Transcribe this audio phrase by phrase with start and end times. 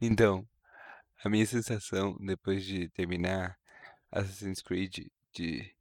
[0.00, 0.48] Então,
[1.24, 3.58] a minha sensação depois de terminar
[4.12, 5.74] Assassin's Creed, de,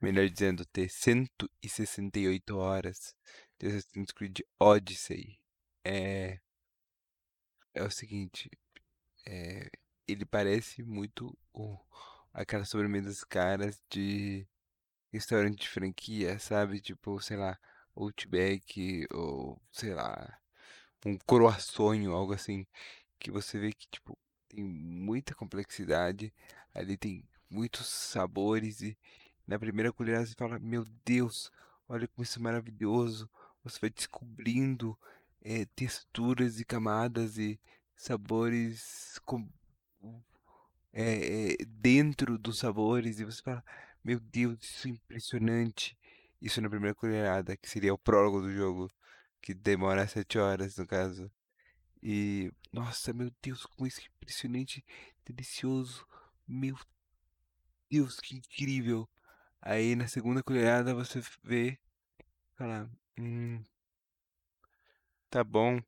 [0.00, 3.14] melhor dizendo, ter 168 horas
[3.58, 5.38] de Assassin's Creed Odyssey,
[5.84, 6.40] é,
[7.74, 8.50] é o seguinte,
[9.26, 9.70] é,
[10.08, 11.78] ele parece muito o,
[12.32, 14.46] aquelas sobremesas caras de
[15.12, 16.80] restaurante de franquia, sabe?
[16.80, 17.58] Tipo, sei lá,
[17.94, 20.40] Outback ou, sei lá,
[21.06, 22.66] um croissonho, algo assim,
[23.20, 24.18] que você vê que, tipo,
[24.48, 26.32] tem muita complexidade,
[26.74, 28.96] ali tem muitos sabores e
[29.46, 31.52] na primeira colherada você fala, meu Deus,
[31.88, 33.30] olha como isso é maravilhoso.
[33.62, 34.98] Você vai descobrindo
[35.42, 37.60] eh, texturas e camadas e
[37.94, 39.48] sabores com,
[40.92, 43.64] eh, eh, dentro dos sabores e você fala,
[44.02, 45.96] meu Deus, isso é impressionante.
[46.40, 48.90] Isso na primeira colherada, que seria o prólogo do jogo,
[49.42, 51.30] que demora sete horas no caso.
[52.02, 54.84] E, nossa, meu Deus, como isso impressionante,
[55.24, 56.06] delicioso.
[56.46, 56.76] Meu
[57.90, 59.08] Deus, que incrível.
[59.60, 61.78] Aí na segunda colherada você vê,
[62.56, 63.62] fala, hum,
[65.28, 65.80] tá bom,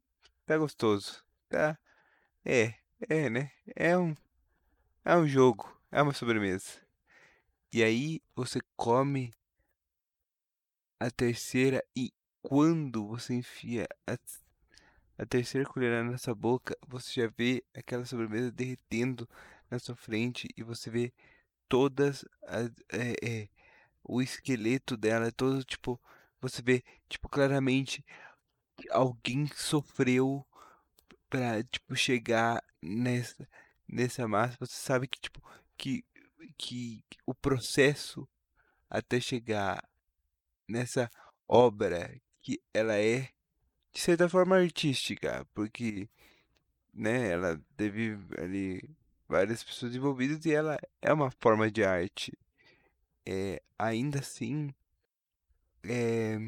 [0.44, 1.78] tá gostoso, tá,
[2.44, 2.74] é,
[3.08, 3.52] é, né?
[3.74, 4.14] É um,
[5.04, 6.80] é um jogo, é uma sobremesa.
[7.72, 9.32] E aí você come
[11.00, 14.18] a terceira e quando você enfia a,
[15.22, 19.28] a terceira colherada na sua boca, você já vê aquela sobremesa derretendo
[19.70, 21.12] na sua frente e você vê
[21.68, 23.48] todas as, é, é,
[24.02, 26.00] o esqueleto dela, todo tipo,
[26.40, 28.04] você vê tipo claramente
[28.90, 30.44] alguém sofreu
[31.30, 33.48] pra tipo chegar nessa
[33.88, 34.56] nessa massa.
[34.58, 35.40] Você sabe que tipo
[35.78, 36.04] que
[36.58, 38.28] que o processo
[38.90, 39.88] até chegar
[40.68, 41.08] nessa
[41.46, 43.30] obra que ela é
[43.92, 46.08] de certa forma artística, porque
[46.94, 48.82] né, ela teve ali
[49.28, 52.32] várias pessoas envolvidas e ela é uma forma de arte.
[53.26, 54.74] É, ainda assim,
[55.84, 56.38] é,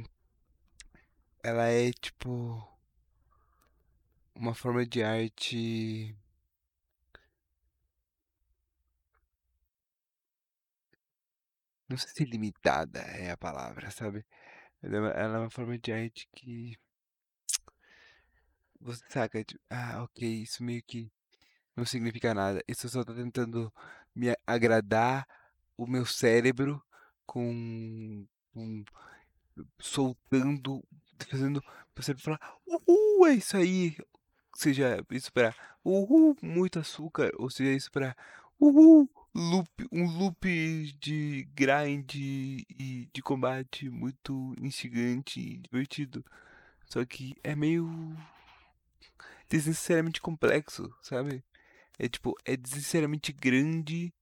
[1.42, 2.66] ela é tipo
[4.34, 6.14] uma forma de arte.
[11.88, 14.24] Não sei se limitada é a palavra, sabe?
[14.82, 16.76] Ela é uma, é forma de arte que
[18.84, 21.10] você saca, tipo, ah, ok, isso meio que
[21.74, 22.62] não significa nada.
[22.68, 23.72] Isso só tá tentando
[24.14, 25.26] me agradar
[25.76, 26.82] o meu cérebro
[27.26, 28.84] com, com
[29.80, 30.84] soltando,
[31.30, 31.62] fazendo
[31.96, 33.96] você falar, uhul, é isso aí.
[34.54, 38.14] Seja isso pra uhul, muito açúcar, ou seja isso pra
[38.60, 46.24] uhul, loop, um loop de grind e de combate muito instigante e divertido.
[46.86, 48.16] Só que é meio
[49.48, 51.44] desnecessariamente complexo, sabe?
[51.98, 54.12] É tipo, é desnecessariamente grande,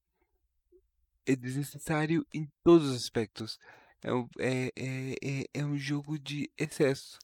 [1.25, 3.59] é desnecessário em todos os aspectos.
[4.01, 7.17] É, um- é, é, é, é um jogo de excesso.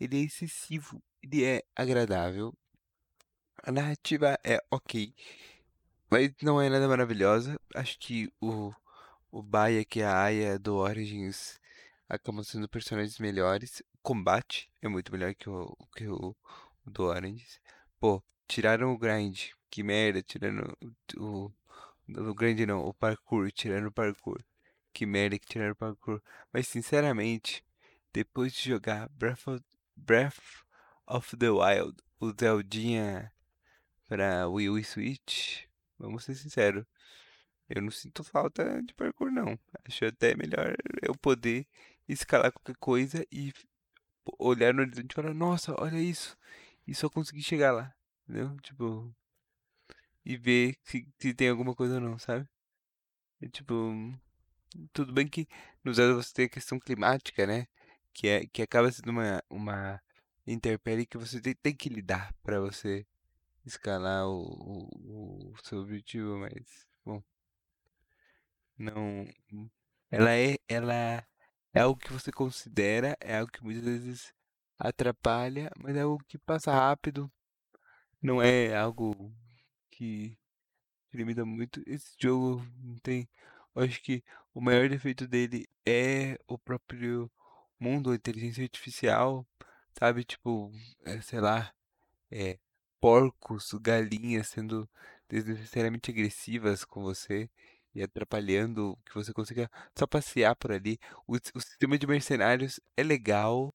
[0.00, 2.54] Ele é excessivo, ele é agradável.
[3.62, 5.14] A narrativa é ok,
[6.10, 7.60] mas não é nada maravilhosa.
[7.74, 8.72] Acho que o,
[9.30, 11.60] o Bayek e a Aya do Origins
[12.08, 13.80] acabam sendo personagens melhores.
[13.94, 16.36] O combate é muito melhor que o, que o
[16.86, 17.60] do Origins.
[17.98, 19.50] Pô, tiraram o grind.
[19.70, 20.72] Que merda, tiraram
[21.16, 21.52] o,
[22.08, 24.42] o, grind não, o parkour, tiraram o parkour.
[24.92, 26.22] Que merda que tiraram o parkour.
[26.52, 27.64] Mas sinceramente,
[28.12, 29.64] depois de jogar Breath of,
[29.94, 30.64] Breath
[31.06, 33.32] of the Wild, o Zeldinha
[34.08, 35.64] pra Wii U e Switch,
[35.98, 36.86] vamos ser sinceros,
[37.68, 39.58] eu não sinto falta de parkour não.
[39.84, 41.66] Acho até melhor eu poder
[42.08, 43.52] escalar qualquer coisa e
[44.38, 46.36] olhar no horizonte e falar, nossa, olha isso.
[46.86, 47.94] E só conseguir chegar lá.
[48.28, 48.56] Entendeu?
[48.60, 49.14] Tipo,
[50.24, 52.48] e ver se, se tem alguma coisa ou não, sabe?
[53.40, 53.92] É, tipo,
[54.92, 55.46] tudo bem que
[55.84, 57.66] no Zelda você tem a questão climática, né?
[58.12, 60.02] Que, é, que acaba sendo uma, uma
[60.46, 63.06] intempérie que você tem, tem que lidar pra você
[63.64, 67.22] escalar o, o, o seu objetivo, mas, bom,
[68.78, 69.26] não.
[70.10, 70.94] Ela é, ela
[71.74, 74.32] é algo que você considera, é algo que muitas vezes
[74.78, 77.30] atrapalha, mas é algo que passa rápido,
[78.22, 79.32] não é algo
[79.90, 80.38] que
[81.12, 81.82] limita muito.
[81.86, 83.28] Esse jogo não tem.
[83.74, 84.22] Eu acho que
[84.54, 87.30] o maior defeito dele é o próprio
[87.78, 89.46] mundo, a inteligência artificial,
[89.98, 90.24] sabe?
[90.24, 90.72] Tipo,
[91.04, 91.72] é, sei lá,
[92.30, 92.58] é,
[93.00, 94.88] porcos, galinhas sendo
[95.28, 97.50] desnecessariamente agressivas com você
[97.94, 100.98] e atrapalhando que você consiga só passear por ali.
[101.26, 103.74] O, o sistema de mercenários é legal,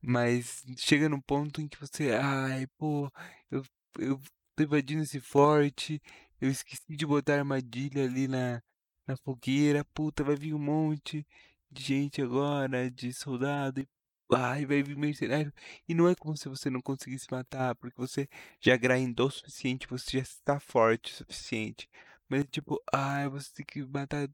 [0.00, 3.10] mas chega num ponto em que você, ai, pô,
[3.50, 3.62] eu,
[3.98, 4.20] eu
[4.56, 6.00] tô invadindo esse forte,
[6.40, 8.62] eu esqueci de botar armadilha ali na,
[9.06, 11.26] na fogueira, puta, vai vir um monte
[11.70, 13.88] de gente agora, de soldado, e
[14.34, 15.52] ai, vai vir mercenário.
[15.88, 18.28] E não é como se você não conseguisse matar, porque você
[18.60, 21.88] já grindou o suficiente, você já está forte o suficiente.
[22.28, 24.28] Mas tipo, ai, você tem que matar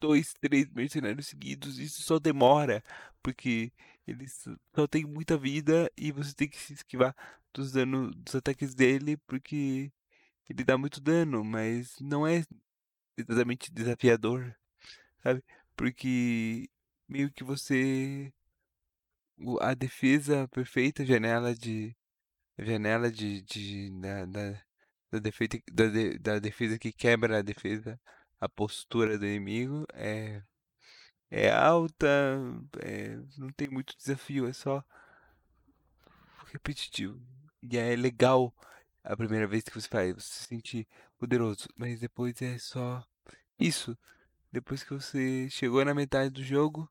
[0.00, 2.82] dois, três mercenários seguidos, isso só demora,
[3.22, 3.72] porque
[4.06, 7.14] eles só tem muita vida e você tem que se esquivar
[7.52, 9.92] dos danos, dos ataques dele, porque
[10.48, 12.44] ele dá muito dano, mas não é
[13.16, 14.54] exatamente desafiador,
[15.22, 15.42] sabe?
[15.76, 16.68] Porque
[17.08, 18.32] meio que você
[19.60, 21.96] a defesa perfeita, janela de
[22.58, 24.62] janela de, de da, da,
[25.12, 25.84] da, defeita, da,
[26.20, 28.00] da defesa que quebra a defesa,
[28.40, 30.42] a postura do inimigo é
[31.36, 32.06] é alta,
[32.80, 34.84] é, não tem muito desafio, é só
[36.52, 37.20] repetitivo.
[37.60, 38.54] E é legal
[39.02, 40.88] a primeira vez que você faz, você se sente
[41.18, 43.04] poderoso, mas depois é só
[43.58, 43.98] isso.
[44.52, 46.88] Depois que você chegou na metade do jogo,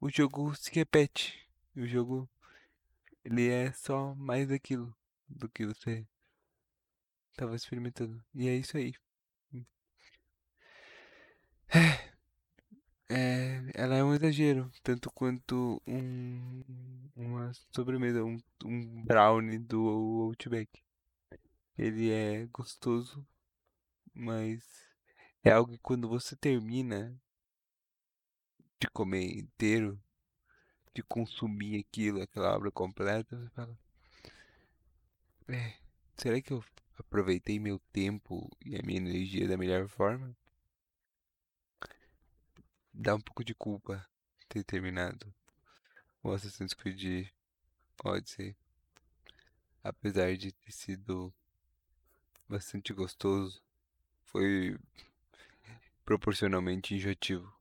[0.00, 1.46] o jogo se repete.
[1.76, 2.26] O jogo,
[3.22, 4.96] ele é só mais aquilo
[5.28, 6.06] do que você
[7.30, 8.24] estava experimentando.
[8.34, 8.94] E é isso aí.
[13.08, 16.62] É, ela é um exagero, tanto quanto um,
[17.14, 20.82] uma sobremesa, um, um brownie do Outback.
[21.78, 23.24] Ele é gostoso,
[24.12, 24.62] mas
[25.44, 27.16] é algo que quando você termina
[28.80, 30.00] de comer inteiro,
[30.92, 33.78] de consumir aquilo, aquela obra completa, você fala,
[35.48, 35.74] é,
[36.16, 36.64] será que eu
[36.98, 40.36] aproveitei meu tempo e a minha energia da melhor forma?
[42.98, 44.08] Dá um pouco de culpa
[44.48, 45.32] ter terminado
[46.22, 47.28] o Assassin's Creed
[48.02, 48.56] Odyssey,
[49.84, 51.32] apesar de ter sido
[52.48, 53.62] bastante gostoso,
[54.24, 54.78] foi
[56.06, 57.55] proporcionalmente enjoativo.